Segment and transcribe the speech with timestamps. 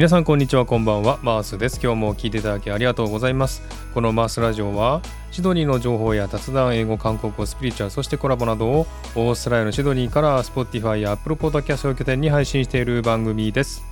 [0.00, 1.18] 皆さんこんにちはこんばんは。
[1.22, 1.78] マースです。
[1.78, 3.60] 今日も聞いていただきありがとうございます。
[3.92, 13.84] このマースラジオはシドニーの情報や雑談英語韓国語スピリチュアルそしてコラボなどをオーストラリアのシドニーから Spotify や Apple Podcast を拠点に配信している番組です。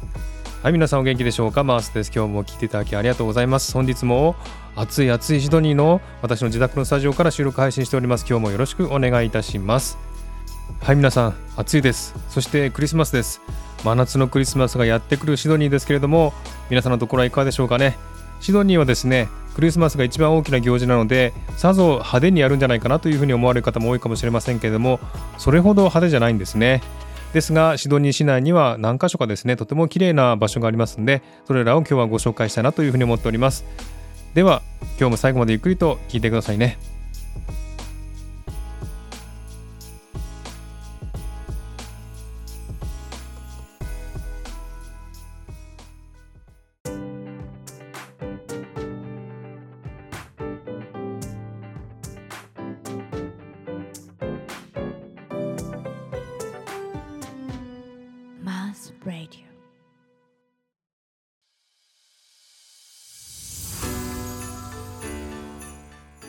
[0.63, 1.63] はい皆さんお元気でしょうか？
[1.63, 2.11] マースです。
[2.15, 3.75] 今日も聞いていただきありがとうございます。
[3.75, 4.35] 本日も
[4.77, 8.25] 暑い暑いシドニーの私の自宅のスタジオから収録配信しております。
[8.27, 9.99] 今日もよろしくお願いいたします。
[10.81, 12.15] はい皆さん暑いです。
[12.31, 13.43] そしてクリスマスです。
[13.85, 16.33] 真夏のクリスマスがやってくるシドニーですけれども
[16.71, 17.97] 皆さんのところはいかがでしょうかね。
[18.41, 25.01] シドニーはですねクリスマスが一番大きな行事なのでさぞ派手にやるんじゃないかなというふうに思われる方も多いかもしれませんけれども
[25.37, 26.81] それほど派手じゃないんですね。
[27.33, 33.65] ですがシドニー市内には何か所かですねとても綺麗な場所がありますのでそれらを今日はご紹介したいなというふうに思っております。
[34.35, 34.63] では
[34.99, 36.79] 今日も最後までゆっくりと聞いてくださいね。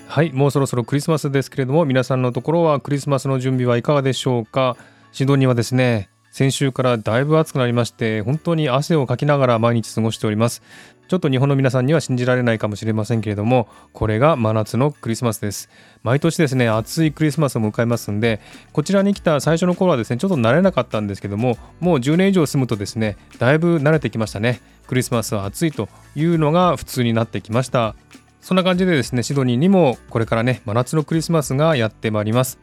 [0.07, 4.75] はいもうそろそろクリスマスですけれども皆さんのところはクリスマスの準備はいかがでしょうか？
[5.11, 10.61] シドニーはですね先週からだいぶ暑くなりまして本当に汗をかきながら毎日過ごしております。
[11.07, 15.67] ちょっと日本の皆さんには信じられないかもしれませんけれどもこれが真夏のクリスマスです。
[16.03, 18.39] 毎年ですね暑いクリスマスを迎えますんで
[18.73, 24.61] こちらに来た最初の頃はですねちょっと慣れなかったんですけどももう10年以上住むとですねだいぶ慣れてきましたね。
[24.85, 27.95] クリスマスは暑いというのが普通になってきました。
[28.39, 32.59] そんな感じでですねシドニーにもこれからね真夏のクリスマスがやってまいります。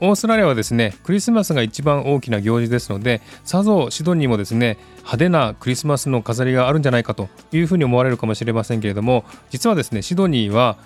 [0.00, 10.76] オーストラリアはですねクリスマスが一番大きな行事ですのでさぞシドニーもですね派手なクリスマスの飾りがあるんじゃないかというふうに思われるかもしれませんけれども実はですねシドニーは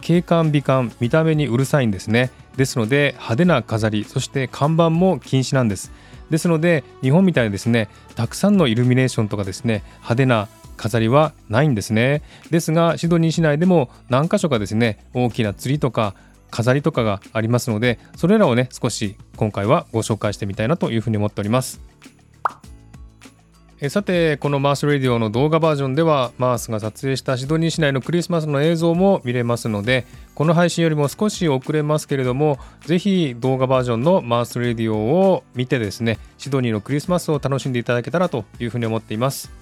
[0.00, 2.30] 景観美観見た目にうるさいんですね。
[2.56, 5.92] ですので派手な飾りそして看板も禁止なんです。
[6.30, 12.22] ですので日本みたいにですねたくさんのイルミネーションとかですね派手な飾りはないんですね。
[12.50, 16.14] ですがシドニー市内でも何箇所かですね大きなツリーとか
[16.50, 21.80] 飾りとかがありますのでそれらをね少し今回はご紹介してみたいなというふうに思っております。
[23.82, 34.98] えさてこのマースレディオの動画バージョンではマースが撮影したシドニー市内のクリスマスの映像も見れますのでこの配信よりも少し遅れますけれどもぜひ動画バージョンのマースレディオ
[35.32, 39.59] を見てですねシドニーのクリスマスを楽しんでいただけたらというふうに思っています。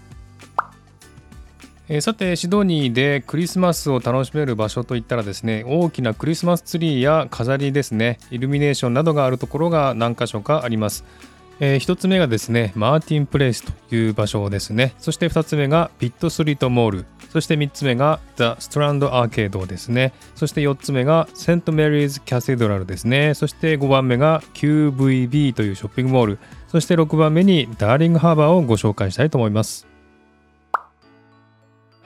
[1.91, 11.05] えー、さてシドニーでクリスマスを楽しめる場所といったらですね大きなクリスマスツリーや飾りですねイルミネーションなどがあるところが何箇所かあります、
[11.61, 14.95] えー、1つ目がですねマーティンプレイスという場所ですね。
[14.99, 17.07] そして2つ目がピットストリートモール。
[17.31, 20.15] そして3つ目がザ・ストランドアーケードですね。
[20.35, 23.35] そして4つ目がセントメリーズ・キャセドラルですね。
[23.35, 26.39] そして5番目が QVB というショッピングモール。
[26.69, 29.88] そして6番目にダーリングハーバーをご紹介したいと思います。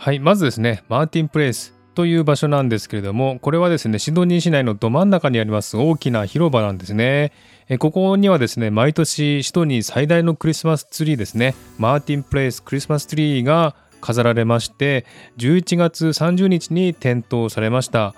[0.02, 7.30] はい、まずですね、マーティンプレイスという場所なんですけれども、これはですね、シドニー市内のど真ん中にあります大きな広場なんですね。
[7.68, 15.06] えここにはですね、毎年シドニー最大のクリスマスツリーですね、マーティンプレイスクリスマスツリーが飾られまして、
[15.38, 18.16] 11月30日に点灯されました。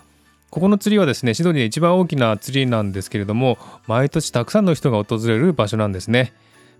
[0.48, 6.32] ここのツリーはですね、シドニーで一番大きなツリーなんですけれども、毎年たくさんの人が訪れる場所なんですね。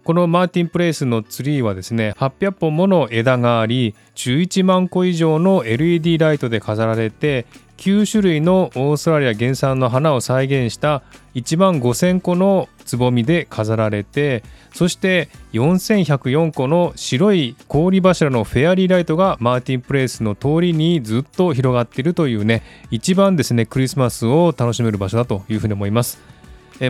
[0.05, 7.47] このマーティンプレイスのツリーはですね800本もの枝があり11万個以上の LED ライトで飾られて
[7.79, 11.03] 9種類のオーストラリア原産の花を再現した
[11.35, 14.45] 1万5000個のつぼみで飾られて
[14.75, 26.35] そして4104個の白い氷柱のフェアリーライトがマーティンプレイスの通りにずっと広がっているというね一番ですねクリスマスを楽しめる場所だというふうに思います。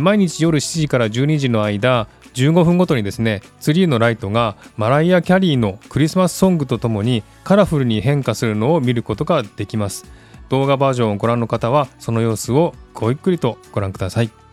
[0.01, 10.05] 毎日夜7時から12時の間15分ごとにですねツリーのライトがマライア・キャリーのクリスマスソングとともにカラフルに変化するのを見ることができます。
[10.49, 14.44] 動画バージョンをご覧の方はその様子をごゆっくりとご覧ください。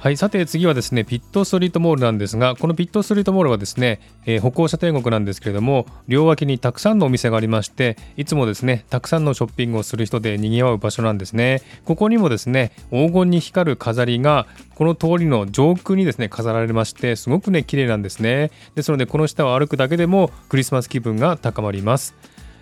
[0.00, 11.62] はい、さて次はですね、ピットストリートモールなんですが、このピットストリートモールはですね、えー、歩行者天国なんですけれども、両脇にたくさんのお店がありまして、いつもですね、たくさんのショッピングをする人で賑わう場所なんですね。
[11.84, 14.46] ここにもですね、黄金に光る飾りが、
[14.76, 18.52] この通りの上空にですね、飾られまして、すごくね、綺麗なんですね。
[18.76, 22.14] ですので、この下を歩くだけでもクリスマス気分が高まります。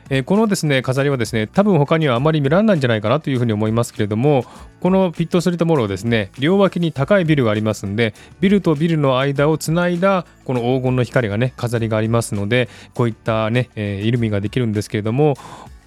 [0.09, 4.45] えー、このですね飾りはですね多分他にはあまり見られないんじゃないかなというふうに思いますけれども
[4.81, 15.37] このピットスリートモールはですね両脇に高いビルがありますんでビルとビルの間をつないだこの黄金の光がね飾りがありますのでこういったね、えー、イルミができるんですけれども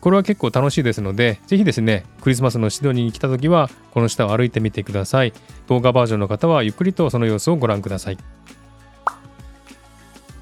[0.02, 5.34] これは結構楽しいですので、ぜひですね、クリスマスのシドニーに来た時は、この下を歩いてみてください。
[5.68, 8.18] 動画バージョンの方はゆっくりとその様子をご覧ください。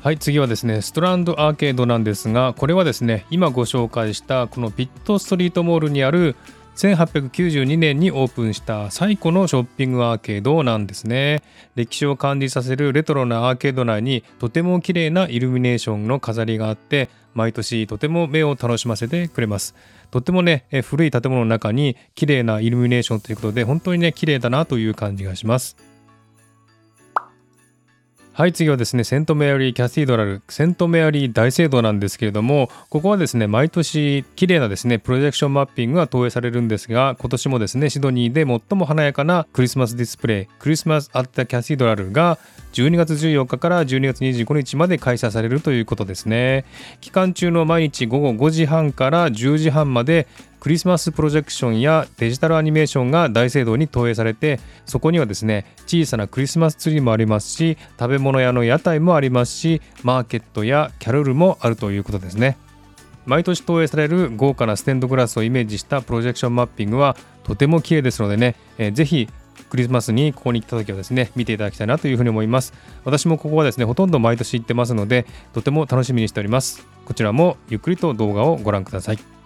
[0.07, 6.37] はい次はですねストランドアーケードなんですがこれはですね今ご紹介したこのピットストリートモールにある
[6.77, 11.43] 1892年にオープンした最古のショッピングアーケードなんですね。
[11.75, 19.75] 歴史を感じさせるレトロなアーケード内にとても綺麗なイルミネーションの飾りがあって毎年とても目を楽しませてくれます。
[20.09, 25.75] とてもね古い建物の中に綺麗なイルミネーションということで本当にね綺麗だなという感じがします。
[28.37, 30.43] はい次はですねセントメアリーキャシードラル。
[30.47, 42.37] セントメアリー大聖堂なんですけれどもここはですね毎年綺麗なですねプロジェクションマッピングが投影されるんですが今年もですねシドニーで最も華やかなクリスマスディスプレイクリスマス・アッタ・キャシードラルが
[42.73, 46.65] 12月14日から12月25日まで開催されるということですね。
[47.01, 50.27] 期間中の毎日午後5時半から10時半まで
[50.59, 62.57] クリスマスプロジェクションやデジタルアニメーションが大聖堂に投影されてそこにはですね小さなクリスマスツリーもありますし食べ物屋の屋台もありますしマーケットやキャロルもあるということですね。
[63.25, 69.27] 毎年投影される豪華なステンドグラスをイメージしたプロジェクションマッピングはとても綺麗ですのでね、えー、ぜひ
[69.69, 72.73] クリスマスにここに来た時はですね見ていただきたいなというふうに思います。
[73.03, 76.87] 私もここはですねほとんど毎年行ってますのでとても楽しみにしております。
[77.05, 79.36] こちらもゆっくりと動画をご覧ください。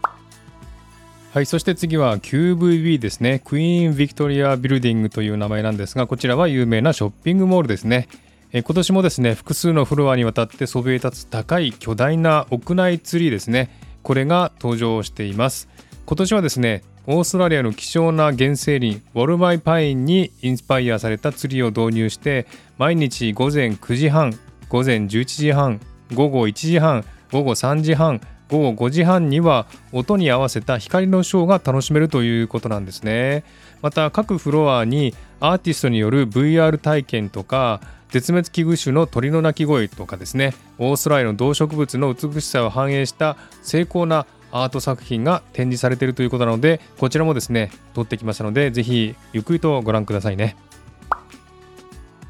[1.34, 3.42] はい、そして次は QVB ですね。
[3.46, 8.10] クイーン・ビクトリア・ビルディングという名前なんですが、こちらは有名なショッピングモールですね。
[8.52, 13.70] え今年もですね、複数のフロアにわたってそびえ立つ高い巨大な屋内ツリーですね。
[14.04, 15.70] これが登場しています。
[16.06, 22.46] 今年はですね、オーストラリアの希少な原生林ウォルマイパインにインスパイアされたツリーを導入して
[22.78, 24.38] 毎日午前9時半
[24.70, 25.80] 午前11時半
[26.14, 33.46] 午後1時半午後3時半午後5時半には音に合わせた光のショーが楽しめるということなんですね。
[33.82, 40.54] また各フロアにアーティストによる VR 体験とか絶滅危惧種の鳥の鳴き声とかですね。
[40.80, 50.58] オーストラリアの動植物の美しさを反映した精巧なアート作品が展示されているということなのでこちらもですね撮ってきましたのでぜひゆっくりとご覧くださいね。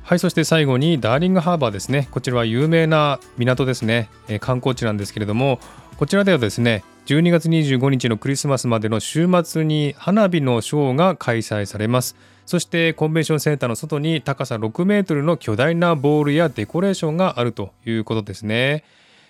[0.04, 2.10] はいそして最後にダーリングハーバーですね。
[2.12, 5.60] こちらは有名な港ですね、えー、観光地なんですけれども
[6.02, 12.16] こちらではですね12月25日のクリスマスまでの週末に花火のショーが開催されます
[12.48, 18.84] そしてコンベンションセンターの外に高さ6メートルの巨大なボールやデコレーションがあるということですね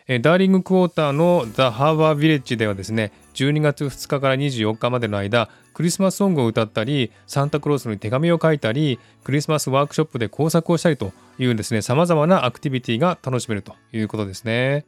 [0.08, 14.86] ダーリングクォーターのザ・ハーバービレッジではですね12月2日から24日までの間クリスマスソングを歌ったりサンタクロースに手紙を書いたりクリスマスワークショップで工作をしたりというですね様々なアクティビティが楽しめるということですね。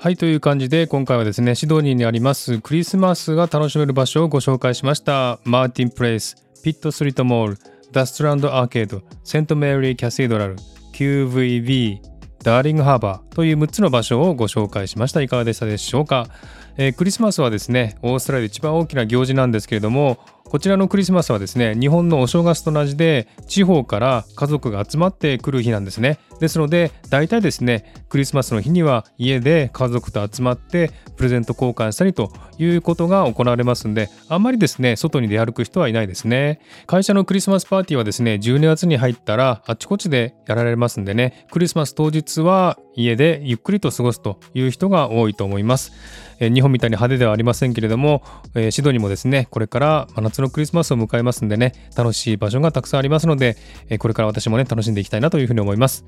[0.00, 5.40] はいという感じで今回はですねシドニーにありますクリスマスが楽しめる場所をご紹介しました。
[5.44, 7.58] マーティンプレイスピットストリートモール
[7.90, 10.56] ダストランドアーケードセントメリーキャシードラル
[10.94, 11.98] QVB
[12.44, 15.20] ダーリングハーバーという6つの場所をご紹介しました。
[15.20, 16.28] いかがでしたでしょうか、
[16.76, 26.18] えー、クリスマスはですねオーストラリアで一番大きな行事なんですけれどもこちらのクリスマスはですね日本のお正月と同じで地方から家族が集まってくる日なんですね。
[26.40, 36.60] ですので大体ですねクリスマスの日には家で家族と集まってプレゼント交換したりということが行われますんであんまりですね外に出歩く人はいないですね。
[36.86, 45.92] 会社のクリスマスパーティーはですね12月に入ったらあちこちでやられますんでねクリスマス当日は家でゆっくりと過ごすという人が多いと思います。
[46.40, 48.22] 日本みたいに派手ではありませんけれども、
[48.70, 53.56] シドニーもですねこれから真夏のクリスマスを迎えますんでね楽しい場所がたくさんありますので、
[53.98, 56.04] これから私もね楽しんでいきたいなというふうに思います。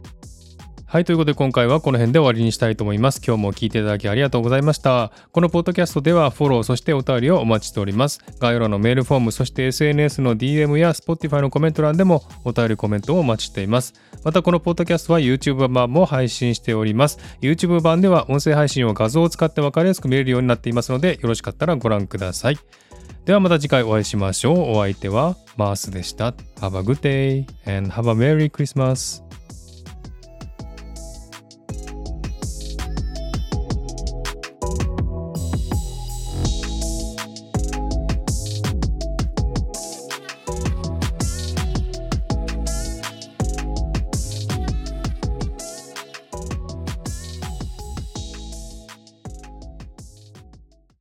[0.90, 3.22] はい、ということで今回はこの辺で終わりにしたいと思います。
[3.24, 5.12] 今日も聞いていただきありがとうございました。
[5.30, 8.18] このポッドキャストではフォロー、そしてお便りをお待ちしております。
[8.40, 13.94] 概要欄のメールフォーム、そして SNS の DM や Spotify のコメント欄でもお便りコメントをお待ちしています。
[14.24, 17.18] またこのポッドキャストは YouTube 版も配信しております。
[17.40, 22.58] YouTube 版では音声配信を画像を使って分かりやすく見れるようになっていますので、よろしかったらご覧ください。
[23.26, 24.70] ではまた次回お会いしましょう。
[24.72, 26.30] お相手はマースでした。
[26.60, 29.29] Have a good day and have a Merry Christmas!